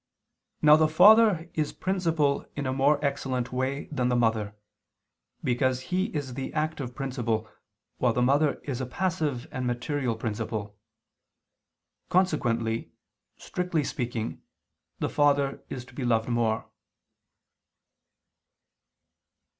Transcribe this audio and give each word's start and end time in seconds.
Now 0.63 0.77
the 0.77 0.87
father 0.87 1.47
is 1.53 1.73
principle 1.73 2.47
in 2.55 2.65
a 2.65 2.73
more 2.73 2.97
excellent 3.05 3.53
way 3.53 3.85
than 3.91 4.09
the 4.09 4.15
mother, 4.15 4.55
because 5.43 5.79
he 5.93 6.05
is 6.05 6.33
the 6.33 6.51
active 6.55 6.95
principle, 6.95 7.47
while 7.99 8.11
the 8.11 8.23
mother 8.23 8.55
is 8.63 8.81
a 8.81 8.87
passive 8.87 9.45
and 9.51 9.67
material 9.67 10.15
principle. 10.15 10.75
Consequently, 12.09 12.89
strictly 13.37 13.83
speaking, 13.83 14.41
the 14.97 15.07
father 15.07 15.63
is 15.69 15.85
to 15.85 15.93
be 15.93 16.03
loved 16.03 16.27
more. 16.29 16.67